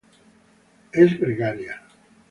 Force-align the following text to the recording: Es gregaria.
Es 1.03 1.15
gregaria. 1.19 1.79